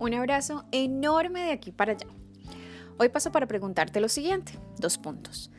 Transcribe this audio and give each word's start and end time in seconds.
Un 0.00 0.14
abrazo 0.14 0.64
enorme 0.72 1.42
de 1.42 1.52
aquí 1.52 1.72
para 1.72 1.92
allá. 1.92 2.06
Hoy 2.96 3.10
paso 3.10 3.30
para 3.32 3.46
preguntarte 3.46 4.00
lo 4.00 4.08
siguiente, 4.08 4.58
dos 4.78 4.96
puntos. 4.96 5.50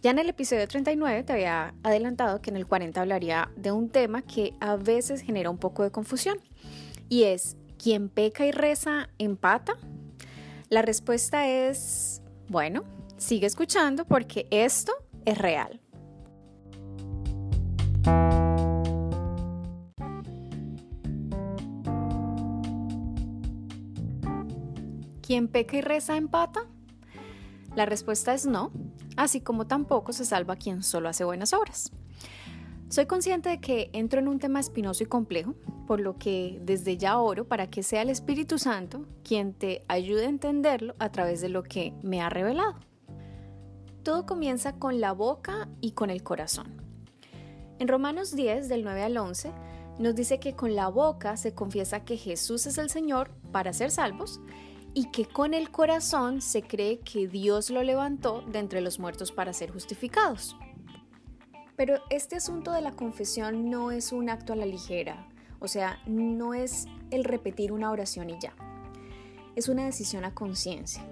Ya 0.00 0.10
en 0.10 0.18
el 0.18 0.30
episodio 0.30 0.66
39 0.66 1.22
te 1.22 1.34
había 1.34 1.74
adelantado 1.82 2.40
que 2.40 2.48
en 2.48 2.56
el 2.56 2.66
40 2.66 2.98
hablaría 2.98 3.50
de 3.56 3.72
un 3.72 3.90
tema 3.90 4.22
que 4.22 4.54
a 4.58 4.76
veces 4.76 5.20
genera 5.20 5.50
un 5.50 5.58
poco 5.58 5.82
de 5.82 5.90
confusión 5.90 6.38
y 7.10 7.24
es, 7.24 7.58
¿quién 7.78 8.08
peca 8.08 8.46
y 8.46 8.52
reza 8.52 9.10
empata? 9.18 9.74
La 10.70 10.80
respuesta 10.80 11.46
es, 11.46 12.22
bueno, 12.48 12.84
sigue 13.18 13.46
escuchando 13.46 14.06
porque 14.06 14.46
esto 14.50 14.94
es 15.26 15.36
real. 15.36 15.83
¿Quién 25.24 25.48
peca 25.48 25.78
y 25.78 25.80
reza 25.80 26.18
empata? 26.18 26.66
La 27.74 27.86
respuesta 27.86 28.34
es 28.34 28.44
no, 28.44 28.70
así 29.16 29.40
como 29.40 29.66
tampoco 29.66 30.12
se 30.12 30.26
salva 30.26 30.56
quien 30.56 30.82
solo 30.82 31.08
hace 31.08 31.24
buenas 31.24 31.54
obras. 31.54 31.92
Soy 32.90 33.06
consciente 33.06 33.48
de 33.48 33.58
que 33.58 33.88
entro 33.94 34.20
en 34.20 34.28
un 34.28 34.38
tema 34.38 34.60
espinoso 34.60 35.02
y 35.02 35.06
complejo, 35.06 35.54
por 35.86 35.98
lo 35.98 36.18
que 36.18 36.60
desde 36.62 36.98
ya 36.98 37.18
oro 37.18 37.48
para 37.48 37.70
que 37.70 37.82
sea 37.82 38.02
el 38.02 38.10
Espíritu 38.10 38.58
Santo 38.58 39.06
quien 39.22 39.54
te 39.54 39.82
ayude 39.88 40.26
a 40.26 40.28
entenderlo 40.28 40.94
a 40.98 41.10
través 41.10 41.40
de 41.40 41.48
lo 41.48 41.62
que 41.62 41.94
me 42.02 42.20
ha 42.20 42.28
revelado. 42.28 42.74
Todo 44.02 44.26
comienza 44.26 44.74
con 44.74 45.00
la 45.00 45.12
boca 45.12 45.70
y 45.80 45.92
con 45.92 46.10
el 46.10 46.22
corazón. 46.22 46.82
En 47.78 47.88
Romanos 47.88 48.36
10, 48.36 48.68
del 48.68 48.84
9 48.84 49.02
al 49.02 49.16
11, 49.16 49.50
nos 49.98 50.14
dice 50.14 50.38
que 50.38 50.54
con 50.54 50.76
la 50.76 50.88
boca 50.88 51.38
se 51.38 51.54
confiesa 51.54 52.04
que 52.04 52.18
Jesús 52.18 52.66
es 52.66 52.76
el 52.76 52.90
Señor 52.90 53.30
para 53.52 53.72
ser 53.72 53.90
salvos 53.90 54.42
y 54.94 55.10
que 55.10 55.26
con 55.26 55.52
el 55.52 55.70
corazón 55.70 56.40
se 56.40 56.62
cree 56.62 57.00
que 57.00 57.26
Dios 57.26 57.68
lo 57.70 57.82
levantó 57.82 58.42
de 58.42 58.60
entre 58.60 58.80
los 58.80 59.00
muertos 59.00 59.32
para 59.32 59.52
ser 59.52 59.72
justificados. 59.72 60.56
Pero 61.76 61.96
este 62.10 62.36
asunto 62.36 62.70
de 62.72 62.80
la 62.80 62.92
confesión 62.92 63.68
no 63.68 63.90
es 63.90 64.12
un 64.12 64.30
acto 64.30 64.52
a 64.52 64.56
la 64.56 64.64
ligera, 64.64 65.28
o 65.58 65.66
sea, 65.66 65.98
no 66.06 66.54
es 66.54 66.86
el 67.10 67.24
repetir 67.24 67.72
una 67.72 67.90
oración 67.90 68.30
y 68.30 68.38
ya. 68.40 68.54
Es 69.56 69.68
una 69.68 69.84
decisión 69.84 70.24
a 70.24 70.34
conciencia. 70.34 71.04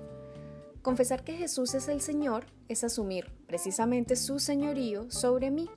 Confesar 0.83 1.25
que 1.25 1.37
Jesús 1.37 1.75
es 1.75 1.89
el 1.89 2.01
Señor 2.01 2.47
es 2.69 2.85
asumir 2.85 3.31
precisamente 3.47 4.15
su 4.15 4.39
señorío 4.39 5.11
sobre 5.11 5.51
mí 5.51 5.69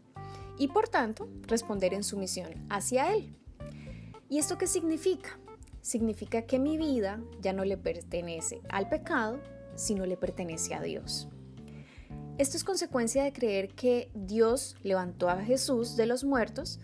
y 0.58 0.68
por 0.68 0.88
tanto 0.88 1.28
responder 1.44 1.94
en 1.94 2.04
sumisión 2.04 2.66
hacia 2.70 3.14
Él. 3.14 3.36
¿Y 4.30 4.40
esto 4.40 4.58
qué 4.58 4.68
significa? 4.68 5.40
Significa 5.86 6.42
que 6.42 6.58
mi 6.58 6.80
vida 6.80 7.22
ya 7.42 7.54
no 7.54 7.64
le 7.64 7.78
pertenece 7.78 8.60
al 8.70 8.90
pecado, 8.90 9.40
sino 9.76 10.08
le 10.08 10.18
pertenece 10.18 10.74
a 10.74 10.82
Dios. 10.82 11.28
Esto 12.40 12.58
es 12.58 12.64
consecuencia 12.64 13.24
de 13.24 13.32
creer 13.32 13.76
que 13.76 14.10
Dios 14.16 14.76
levantó 14.82 15.30
a 15.30 15.44
Jesús 15.44 15.96
de 15.96 16.08
los 16.08 16.24
muertos 16.24 16.80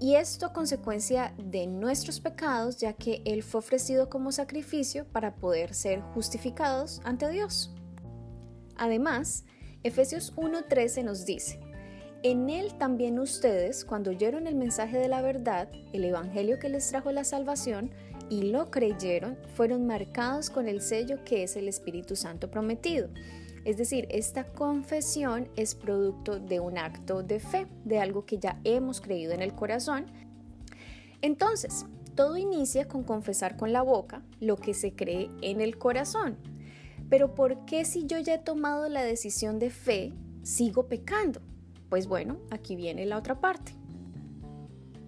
y 0.00 0.14
esto 0.14 0.54
consecuencia 0.54 1.34
de 1.36 1.66
nuestros 1.66 2.18
pecados 2.18 2.78
ya 2.78 2.94
que 2.94 3.20
Él 3.26 3.42
fue 3.42 3.58
ofrecido 3.58 4.08
como 4.08 4.32
sacrificio 4.32 5.04
para 5.04 5.36
poder 5.36 5.74
ser 5.74 6.00
justificados 6.00 7.02
ante 7.04 7.28
Dios. 7.28 7.74
Además, 8.76 9.44
Efesios 9.82 10.34
1.13 10.36 11.04
nos 11.04 11.26
dice, 11.26 11.60
en 12.24 12.48
Él 12.48 12.72
también 12.78 13.18
ustedes, 13.18 13.84
cuando 13.84 14.08
oyeron 14.08 14.46
el 14.46 14.54
mensaje 14.54 14.96
de 14.96 15.08
la 15.08 15.20
verdad, 15.20 15.68
el 15.92 16.04
Evangelio 16.04 16.58
que 16.58 16.70
les 16.70 16.88
trajo 16.88 17.12
la 17.12 17.22
salvación, 17.22 17.90
y 18.28 18.50
lo 18.50 18.70
creyeron, 18.70 19.36
fueron 19.54 19.86
marcados 19.86 20.50
con 20.50 20.68
el 20.68 20.80
sello 20.80 21.24
que 21.24 21.42
es 21.42 21.56
el 21.56 21.68
Espíritu 21.68 22.16
Santo 22.16 22.50
prometido. 22.50 23.08
Es 23.64 23.78
decir, 23.78 24.06
esta 24.10 24.44
confesión 24.44 25.48
es 25.56 25.74
producto 25.74 26.38
de 26.38 26.60
un 26.60 26.76
acto 26.76 27.22
de 27.22 27.40
fe, 27.40 27.66
de 27.84 27.98
algo 27.98 28.26
que 28.26 28.38
ya 28.38 28.60
hemos 28.64 29.00
creído 29.00 29.32
en 29.32 29.40
el 29.40 29.54
corazón. 29.54 30.06
Entonces, 31.22 31.86
todo 32.14 32.36
inicia 32.36 32.86
con 32.86 33.02
confesar 33.02 33.56
con 33.56 33.72
la 33.72 33.82
boca 33.82 34.22
lo 34.38 34.56
que 34.56 34.74
se 34.74 34.94
cree 34.94 35.30
en 35.40 35.60
el 35.60 35.78
corazón. 35.78 36.36
Pero 37.08 37.34
¿por 37.34 37.64
qué 37.64 37.84
si 37.84 38.06
yo 38.06 38.18
ya 38.18 38.34
he 38.34 38.38
tomado 38.38 38.88
la 38.88 39.02
decisión 39.02 39.58
de 39.58 39.70
fe, 39.70 40.12
sigo 40.42 40.86
pecando? 40.86 41.40
Pues 41.88 42.06
bueno, 42.06 42.38
aquí 42.50 42.76
viene 42.76 43.06
la 43.06 43.18
otra 43.18 43.40
parte. 43.40 43.72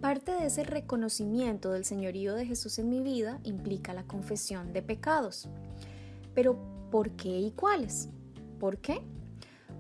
Parte 0.01 0.33
de 0.33 0.47
ese 0.47 0.63
reconocimiento 0.63 1.73
del 1.73 1.85
señorío 1.85 2.35
de 2.35 2.45
Jesús 2.45 2.79
en 2.79 2.91
mi 2.91 3.01
vida 3.01 3.41
implica 3.45 3.95
la 3.95 4.05
confesión 4.05 4.75
de 4.75 4.83
pecados. 4.83 5.49
Pero, 6.35 6.59
¿por 6.91 7.11
qué 7.13 7.41
y 7.41 7.51
cuáles? 7.53 8.11
¿Por 8.61 8.77
qué? 8.79 9.01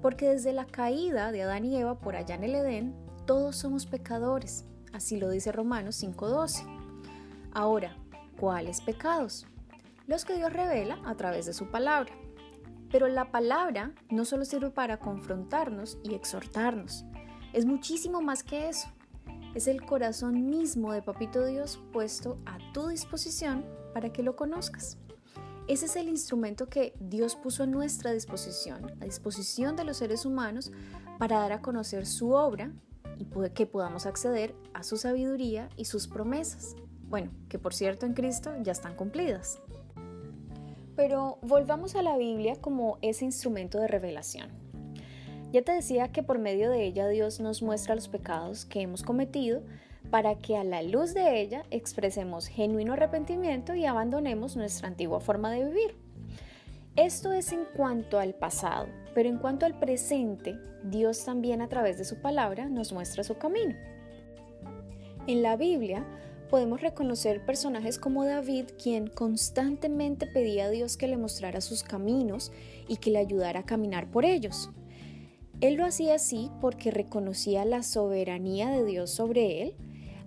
Porque 0.00 0.31
desde 0.31 0.54
la 0.54 0.65
caída 0.65 1.32
de 1.32 1.43
Adán 1.43 1.66
y 1.66 1.77
Eva 1.77 1.99
por 1.99 2.16
allá 2.16 2.34
en 2.34 2.44
el 2.44 2.54
Edén, 2.54 2.94
todos 3.27 3.56
somos 3.56 3.84
pecadores. 3.84 4.65
Así 4.93 5.19
lo 5.19 5.28
dice 5.28 5.53
Romanos 5.53 5.97
5:12. 5.97 6.65
Ahora, 7.53 7.94
¿cuáles 8.41 8.81
pecados? 8.81 9.47
Los 10.06 10.25
que 10.25 10.37
Dios 10.37 10.53
revela 10.53 10.98
a 11.04 11.15
través 11.16 11.44
de 11.44 11.53
su 11.53 11.71
palabra. 11.71 12.12
Pero 12.91 13.06
la 13.06 13.31
palabra 13.31 13.93
no 14.09 14.25
solo 14.25 14.47
sirve 14.47 14.71
para 14.71 14.98
confrontarnos 14.98 15.98
y 16.03 16.15
exhortarnos, 16.15 17.04
es 17.53 17.66
muchísimo 17.66 18.22
más 18.22 18.43
que 18.43 18.69
eso 18.69 18.88
es 19.56 19.69
el 19.69 19.87
corazón 19.87 20.50
mismo 20.50 20.93
de 20.93 21.00
Papito 21.00 21.47
Dios 21.47 21.81
puesto 21.91 22.39
a 22.44 22.59
tu 22.75 22.89
disposición 22.89 23.65
para 23.94 24.12
que 24.12 24.22
lo 24.22 24.37
conozcas. 24.37 24.99
Ese 25.67 25.87
es 25.87 25.97
el 25.97 26.11
instrumento 26.11 26.69
que 26.69 26.94
Dios 27.00 27.37
puso 27.37 27.62
a 27.62 27.66
nuestra 27.66 28.12
disposición, 28.12 28.93
a 29.00 29.06
disposición 29.06 29.75
de 29.75 29.84
los 29.84 29.97
seres 29.97 30.27
humanos, 30.27 30.72
para 31.19 31.39
dar 31.39 31.53
a 31.53 31.62
conocer 31.62 32.05
su 32.05 32.33
obra 32.33 32.71
y 33.19 33.25
que 33.55 33.65
podamos 33.65 34.05
acceder 34.05 34.55
a 34.75 34.83
su 34.83 34.99
sabiduría 34.99 35.71
y 35.78 35.87
sus 35.87 36.06
promesas. 36.06 36.77
Bueno, 37.09 37.31
que 37.49 37.59
por 37.59 37.72
cierto 37.72 38.05
en 38.05 38.12
Cristo 38.12 38.53
ya 38.62 38.72
están 38.72 38.95
cumplidas. 38.95 39.59
Pero 40.97 41.39
volvamos 41.41 41.95
a 41.95 42.03
la 42.03 42.19
Biblia 42.19 42.56
como 42.61 42.99
ese 43.00 43.25
instrumento 43.25 43.78
de 43.78 43.89
revelación. 43.89 44.66
Ya 45.53 45.62
te 45.62 45.73
decía 45.73 46.09
que 46.09 46.23
por 46.23 46.39
medio 46.39 46.71
de 46.71 46.84
ella 46.84 47.09
Dios 47.09 47.41
nos 47.41 47.62
muestra 47.62 47.95
los 47.95 48.09
pecados 48.09 48.65
que 48.65 48.81
hemos 48.81 49.03
cometido 49.03 49.62
para 50.11 50.37
que 50.37 50.57
a 50.57 50.65
la 50.65 50.83
luz 50.83 51.15
de 51.15 51.41
ella 51.41 51.65
expresemos 51.71 52.47
genuino 52.47 52.93
arrepentimiento 52.93 53.75
y 53.75 53.87
abandonemos 53.87 54.57
nuestra 54.57 54.89
antigua 54.89 55.21
forma 55.21 55.51
de 55.51 55.65
vivir. 55.65 55.97
Esto 56.97 57.33
es 57.33 57.53
en 57.53 57.65
cuanto 57.77 58.19
al 58.19 58.34
pasado, 58.34 58.87
pero 59.15 59.29
en 59.29 59.39
cuanto 59.39 59.67
al 59.67 59.79
presente, 59.79 60.59
Dios 60.83 61.25
también 61.25 61.61
a 61.61 61.69
través 61.69 61.99
de 61.99 62.05
su 62.05 62.17
palabra 62.23 62.69
nos 62.69 62.93
muestra 62.93 63.23
su 63.23 63.37
camino. 63.37 63.75
En 65.27 65.43
la 65.43 65.57
Biblia 65.57 66.07
podemos 66.49 66.81
reconocer 66.81 67.45
personajes 67.45 67.99
como 67.99 68.25
David, 68.25 68.67
quien 68.83 69.09
constantemente 69.09 70.27
pedía 70.27 70.67
a 70.67 70.71
Dios 70.71 70.97
que 70.97 71.09
le 71.09 71.17
mostrara 71.17 71.61
sus 71.61 71.83
caminos 71.83 72.53
y 72.89 72.97
que 72.97 73.11
le 73.11 73.19
ayudara 73.19 73.61
a 73.61 73.67
caminar 73.67 74.11
por 74.11 74.25
ellos. 74.25 74.71
Él 75.61 75.75
lo 75.75 75.87
hacía 75.87 76.17
así 76.17 76.50
porque 76.61 76.91
reconocía 76.91 77.65
la 77.65 77.83
soberanía 77.83 78.69
de 78.71 78.84
Dios 78.84 79.11
sobre 79.11 79.62
él, 79.62 79.75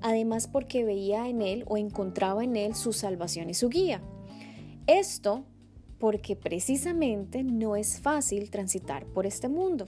además 0.02 0.48
porque 0.48 0.84
veía 0.84 1.28
en 1.28 1.42
él 1.42 1.64
o 1.68 1.78
encontraba 1.78 2.44
en 2.44 2.56
él 2.56 2.76
su 2.76 2.94
salvación 2.94 3.50
y 3.50 3.54
su 3.54 3.70
guía. 3.70 4.02
Esto 4.88 5.46
porque 6.00 6.36
precisamente 6.36 7.44
no 7.44 7.76
es 7.76 8.00
fácil 8.00 8.50
transitar 8.50 9.06
por 9.06 9.28
este 9.28 9.50
mundo. 9.50 9.88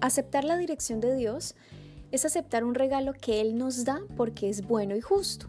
Aceptar 0.00 0.44
la 0.44 0.56
dirección 0.56 1.00
de 1.00 1.14
Dios 1.14 1.54
es 2.10 2.24
aceptar 2.24 2.64
un 2.64 2.74
regalo 2.74 3.12
que 3.12 3.40
Él 3.40 3.56
nos 3.56 3.84
da 3.84 4.00
porque 4.16 4.48
es 4.48 4.66
bueno 4.66 4.96
y 4.96 5.00
justo. 5.00 5.46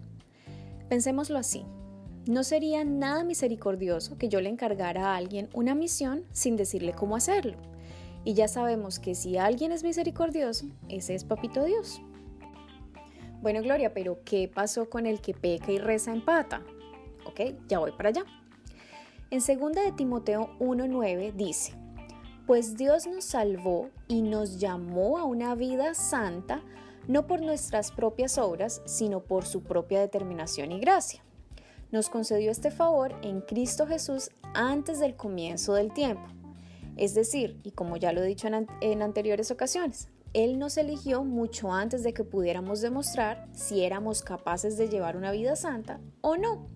Pensémoslo 0.90 1.38
así. 1.38 1.66
No 2.28 2.44
sería 2.44 2.84
nada 2.84 3.24
misericordioso 3.24 4.18
que 4.18 4.30
yo 4.30 4.42
le 4.42 4.50
encargara 4.50 5.08
a 5.08 5.16
alguien 5.16 5.50
una 5.54 5.75
misión 5.75 6.24
sin 6.31 6.56
decirle 6.56 6.94
cómo 6.94 7.16
hacerlo. 7.16 7.58
Y 8.25 8.33
ya 8.33 8.48
sabemos 8.48 8.98
que 8.98 9.13
si 9.13 9.38
alguien 9.38 9.72
es 9.72 9.83
misericordioso, 9.83 10.66
ese 10.89 11.13
es 11.13 11.24
Papito 11.24 11.63
Dios. 11.63 12.01
Bueno, 13.44 13.62
Gloria, 13.62 13.94
pero 13.94 14.18
¿qué 14.25 14.51
pasó 14.54 14.89
con 14.89 15.06
el 15.06 15.22
que 15.22 15.36
peca 15.36 15.72
y 15.72 15.77
reza 15.77 16.12
en 16.12 16.25
pata? 16.25 16.63
Ok, 17.27 17.42
ya 17.68 17.77
voy 17.77 17.92
para 17.92 18.10
allá. 18.10 18.25
En 19.30 19.39
2 19.39 19.74
de 19.74 19.92
Timoteo 19.92 20.50
1.9 20.60 21.33
dice, 21.33 21.74
Pues 22.48 22.75
Dios 22.77 23.06
nos 23.06 23.25
salvó 23.25 23.92
y 24.07 24.24
nos 24.24 24.60
llamó 24.60 25.19
a 25.19 25.25
una 25.25 25.54
vida 25.54 25.94
santa, 25.94 26.63
no 27.07 27.28
por 27.28 27.42
nuestras 27.42 27.92
propias 27.92 28.39
obras, 28.39 28.81
sino 28.86 29.19
por 29.19 29.45
su 29.45 29.62
propia 29.62 30.00
determinación 30.00 30.71
y 30.71 30.80
gracia. 30.80 31.24
Nos 31.92 32.10
concedió 32.10 32.50
este 32.50 32.71
favor 32.71 33.13
en 33.21 33.42
Cristo 33.42 33.86
Jesús 33.86 34.31
antes 34.56 35.00
del 35.00 35.16
comienzo 35.16 35.75
del 35.75 35.94
tiempo 35.94 36.35
es 36.97 37.13
decir, 37.13 37.59
y 37.63 37.71
como 37.71 37.97
ya 37.97 38.13
lo 38.13 38.24
he 38.24 38.27
dicho 38.27 38.47
en, 38.47 39.01
anteriores 39.01 39.51
ocasiones, 39.51 40.09
Él 40.33 40.57
nos 40.57 40.77
eligió 40.77 41.24
mucho 41.24 41.71
antes 41.71 42.03
de 42.03 42.13
que 42.13 42.24
pudiéramos 42.24 42.81
demostrar 42.81 43.47
si 43.53 43.83
éramos 43.83 44.21
capaces 44.21 44.77
de 44.77 44.89
llevar 44.89 45.18
una 45.18 45.31
vida 45.31 45.56
santa 45.56 46.00
o 46.21 46.38
no. 46.38 46.69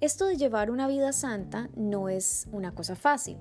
Esto 0.00 0.26
de 0.26 0.36
llevar 0.36 0.70
una 0.70 0.86
vida 0.86 1.12
santa 1.12 1.70
no 1.74 2.08
es 2.08 2.46
una 2.52 2.72
cosa 2.72 2.94
fácil. 2.94 3.36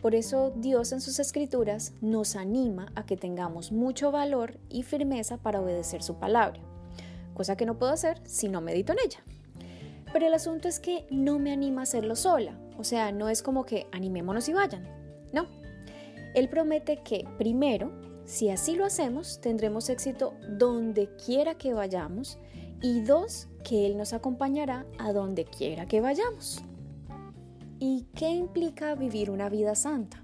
Por 0.00 0.14
eso 0.14 0.52
Dios 0.56 0.90
en 0.92 1.02
sus 1.02 1.18
escrituras 1.20 1.92
nos 2.00 2.34
anima 2.34 2.90
a 2.94 3.04
que 3.04 3.16
tengamos 3.16 3.72
mucho 3.72 4.10
valor 4.10 4.58
y 4.70 4.82
firmeza 4.84 5.36
para 5.36 5.60
obedecer 5.60 6.02
su 6.02 6.16
palabra, 6.18 6.60
cosa 7.34 7.56
que 7.56 7.66
no 7.66 7.78
puedo 7.78 7.92
hacer 7.92 8.20
si 8.24 8.48
no 8.48 8.62
medito 8.62 8.92
en 8.92 8.98
ella. 9.04 9.22
Pero 10.12 10.26
el 10.26 10.34
asunto 10.34 10.66
es 10.66 10.80
que 10.80 11.06
no 11.10 11.38
me 11.38 11.52
anima 11.52 11.82
a 11.82 11.84
hacerlo 11.84 12.16
sola, 12.16 12.58
o 12.78 12.84
sea, 12.84 13.12
no 13.12 13.28
es 13.28 13.42
como 13.42 13.64
que 13.64 13.86
animémonos 13.92 14.48
y 14.48 14.52
vayan, 14.52 14.86
no. 15.32 15.46
Él 16.34 16.48
promete 16.48 17.02
que 17.02 17.26
primero, 17.38 17.92
si 18.24 18.50
así 18.50 18.74
lo 18.74 18.84
hacemos, 18.84 19.40
tendremos 19.40 19.88
éxito 19.90 20.34
donde 20.48 21.14
quiera 21.16 21.56
que 21.56 21.74
vayamos 21.74 22.38
y 22.80 23.00
dos, 23.02 23.48
que 23.64 23.86
Él 23.86 23.96
nos 23.96 24.12
acompañará 24.12 24.86
a 24.98 25.12
donde 25.12 25.44
quiera 25.44 25.86
que 25.86 26.00
vayamos. 26.00 26.62
¿Y 27.78 28.06
qué 28.14 28.30
implica 28.30 28.94
vivir 28.94 29.30
una 29.30 29.48
vida 29.48 29.74
santa? 29.74 30.22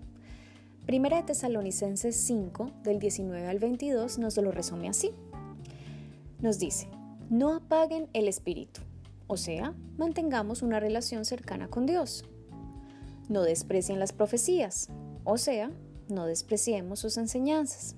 Primera 0.87 1.19
de 1.19 1.25
Tesalonicenses 1.25 2.17
5, 2.17 2.71
del 2.83 2.99
19 2.99 3.47
al 3.47 3.59
22, 3.59 4.19
nos 4.19 4.37
lo 4.39 4.51
resume 4.51 4.89
así. 4.89 5.13
Nos 6.41 6.59
dice, 6.59 6.89
no 7.31 7.55
apaguen 7.55 8.09
el 8.13 8.27
espíritu, 8.27 8.81
o 9.27 9.37
sea, 9.37 9.75
mantengamos 9.99 10.63
una 10.63 10.81
relación 10.81 11.25
cercana 11.25 11.69
con 11.69 11.85
Dios. 11.85 12.25
No 13.29 13.43
desprecien 13.43 13.99
las 13.99 14.13
profecías, 14.13 14.89
o 15.25 15.37
sea, 15.37 15.71
no 16.09 16.25
despreciemos 16.25 17.01
sus 17.01 17.19
enseñanzas. 17.19 17.95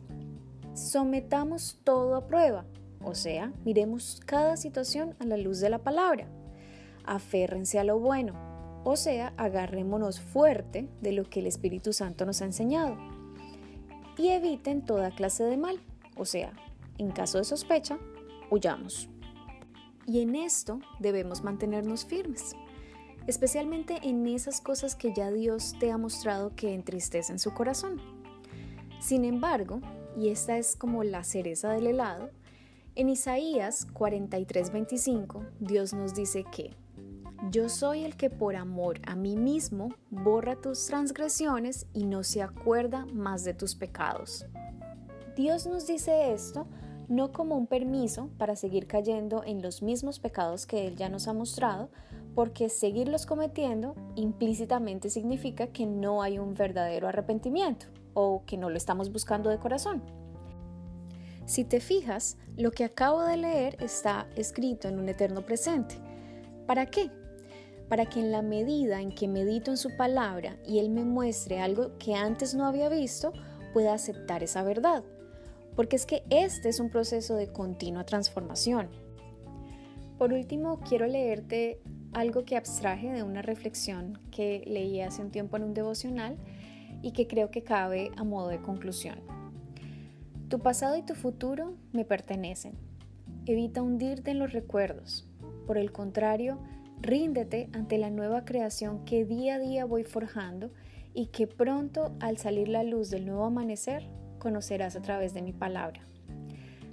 Sometamos 0.74 1.78
todo 1.84 2.16
a 2.16 2.26
prueba, 2.26 2.64
o 3.04 3.14
sea, 3.14 3.52
miremos 3.64 4.20
cada 4.26 4.56
situación 4.56 5.14
a 5.20 5.24
la 5.24 5.36
luz 5.36 5.60
de 5.60 5.70
la 5.70 5.78
palabra. 5.78 6.26
Aférrense 7.04 7.78
a 7.78 7.84
lo 7.84 7.98
bueno, 7.98 8.34
o 8.84 8.96
sea, 8.96 9.32
agarrémonos 9.36 10.20
fuerte 10.20 10.88
de 11.00 11.12
lo 11.12 11.28
que 11.28 11.40
el 11.40 11.46
Espíritu 11.46 11.92
Santo 11.92 12.26
nos 12.26 12.42
ha 12.42 12.46
enseñado. 12.46 12.96
Y 14.16 14.28
eviten 14.28 14.84
toda 14.84 15.14
clase 15.14 15.44
de 15.44 15.56
mal, 15.56 15.80
o 16.16 16.24
sea, 16.24 16.52
en 16.98 17.10
caso 17.10 17.38
de 17.38 17.44
sospecha, 17.44 17.98
huyamos. 18.50 19.08
Y 20.06 20.20
en 20.20 20.34
esto 20.34 20.80
debemos 20.98 21.42
mantenernos 21.44 22.04
firmes, 22.04 22.56
especialmente 23.26 23.98
en 24.02 24.26
esas 24.26 24.60
cosas 24.60 24.96
que 24.96 25.12
ya 25.14 25.30
Dios 25.30 25.74
te 25.78 25.90
ha 25.90 25.98
mostrado 25.98 26.54
que 26.54 26.74
entristecen 26.74 27.38
su 27.38 27.52
corazón. 27.52 28.00
Sin 29.00 29.24
embargo, 29.24 29.80
y 30.16 30.28
esta 30.28 30.58
es 30.58 30.76
como 30.76 31.04
la 31.04 31.24
cereza 31.24 31.70
del 31.72 31.86
helado, 31.86 32.30
en 32.96 33.08
Isaías 33.08 33.86
43:25 33.92 35.46
Dios 35.60 35.92
nos 35.94 36.14
dice 36.14 36.44
que 36.50 36.76
yo 37.48 37.68
soy 37.68 38.04
el 38.04 38.16
que 38.16 38.28
por 38.28 38.56
amor 38.56 39.00
a 39.06 39.16
mí 39.16 39.36
mismo 39.36 39.94
borra 40.10 40.56
tus 40.56 40.86
transgresiones 40.86 41.86
y 41.94 42.04
no 42.04 42.22
se 42.22 42.42
acuerda 42.42 43.06
más 43.06 43.44
de 43.44 43.54
tus 43.54 43.74
pecados. 43.74 44.44
Dios 45.36 45.66
nos 45.66 45.86
dice 45.86 46.32
esto 46.34 46.66
no 47.10 47.32
como 47.32 47.56
un 47.56 47.66
permiso 47.66 48.30
para 48.38 48.56
seguir 48.56 48.86
cayendo 48.86 49.42
en 49.44 49.60
los 49.60 49.82
mismos 49.82 50.20
pecados 50.20 50.64
que 50.64 50.86
Él 50.86 50.96
ya 50.96 51.08
nos 51.08 51.28
ha 51.28 51.34
mostrado, 51.34 51.90
porque 52.34 52.68
seguirlos 52.68 53.26
cometiendo 53.26 53.94
implícitamente 54.14 55.10
significa 55.10 55.66
que 55.66 55.84
no 55.84 56.22
hay 56.22 56.38
un 56.38 56.54
verdadero 56.54 57.08
arrepentimiento 57.08 57.86
o 58.14 58.44
que 58.46 58.56
no 58.56 58.70
lo 58.70 58.76
estamos 58.76 59.12
buscando 59.12 59.50
de 59.50 59.58
corazón. 59.58 60.02
Si 61.44 61.64
te 61.64 61.80
fijas, 61.80 62.38
lo 62.56 62.70
que 62.70 62.84
acabo 62.84 63.24
de 63.24 63.36
leer 63.36 63.76
está 63.82 64.28
escrito 64.36 64.86
en 64.86 65.00
un 65.00 65.08
eterno 65.08 65.44
presente. 65.44 65.96
¿Para 66.66 66.86
qué? 66.86 67.10
para 67.88 68.06
que 68.06 68.20
en 68.20 68.30
la 68.30 68.40
medida 68.40 69.00
en 69.00 69.12
que 69.12 69.26
medito 69.26 69.72
en 69.72 69.76
su 69.76 69.96
palabra 69.96 70.56
y 70.64 70.78
Él 70.78 70.90
me 70.90 71.04
muestre 71.04 71.60
algo 71.60 71.98
que 71.98 72.14
antes 72.14 72.54
no 72.54 72.64
había 72.64 72.88
visto, 72.88 73.32
pueda 73.72 73.94
aceptar 73.94 74.44
esa 74.44 74.62
verdad. 74.62 75.02
Porque 75.76 75.96
es 75.96 76.06
que 76.06 76.22
este 76.30 76.68
es 76.68 76.80
un 76.80 76.90
proceso 76.90 77.36
de 77.36 77.52
continua 77.52 78.04
transformación. 78.04 78.88
Por 80.18 80.32
último, 80.32 80.80
quiero 80.80 81.06
leerte 81.06 81.80
algo 82.12 82.44
que 82.44 82.56
abstraje 82.56 83.10
de 83.10 83.22
una 83.22 83.42
reflexión 83.42 84.18
que 84.30 84.62
leí 84.66 85.00
hace 85.00 85.22
un 85.22 85.30
tiempo 85.30 85.56
en 85.56 85.64
un 85.64 85.74
devocional 85.74 86.36
y 87.02 87.12
que 87.12 87.26
creo 87.26 87.50
que 87.50 87.62
cabe 87.62 88.10
a 88.16 88.24
modo 88.24 88.48
de 88.48 88.60
conclusión. 88.60 89.20
Tu 90.48 90.58
pasado 90.58 90.96
y 90.96 91.02
tu 91.02 91.14
futuro 91.14 91.74
me 91.92 92.04
pertenecen. 92.04 92.74
Evita 93.46 93.82
hundirte 93.82 94.32
en 94.32 94.38
los 94.38 94.52
recuerdos. 94.52 95.26
Por 95.66 95.78
el 95.78 95.92
contrario, 95.92 96.58
Ríndete 97.02 97.70
ante 97.72 97.96
la 97.96 98.10
nueva 98.10 98.44
creación 98.44 99.04
que 99.06 99.24
día 99.24 99.54
a 99.54 99.58
día 99.58 99.86
voy 99.86 100.04
forjando 100.04 100.70
y 101.14 101.26
que 101.26 101.46
pronto 101.46 102.14
al 102.20 102.36
salir 102.36 102.68
la 102.68 102.82
luz 102.82 103.08
del 103.08 103.24
nuevo 103.24 103.44
amanecer 103.44 104.06
conocerás 104.40 104.96
a 104.96 105.02
través 105.02 105.32
de 105.32 105.42
mi 105.42 105.52
palabra. 105.52 106.00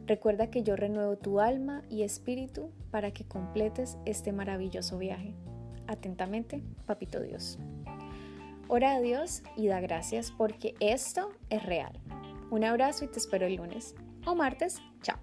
Recuerda 0.05 0.51
que 0.51 0.61
yo 0.61 0.75
renuevo 0.75 1.17
tu 1.17 1.39
alma 1.39 1.81
y 1.89 2.03
espíritu 2.03 2.71
para 2.91 3.11
que 3.11 3.25
completes 3.25 3.97
este 4.05 4.31
maravilloso 4.31 4.99
viaje. 4.99 5.33
Atentamente, 5.87 6.61
Papito 6.85 7.19
Dios. 7.19 7.57
Ora 8.69 8.95
a 8.95 9.01
Dios 9.01 9.43
y 9.55 9.67
da 9.67 9.79
gracias 9.79 10.31
porque 10.31 10.75
esto 10.79 11.31
es 11.49 11.63
real. 11.63 11.99
Un 12.51 12.63
abrazo 12.63 13.05
y 13.05 13.07
te 13.07 13.19
espero 13.19 13.45
el 13.45 13.55
lunes 13.55 13.95
o 14.25 14.35
martes. 14.35 14.81
Chao. 15.01 15.17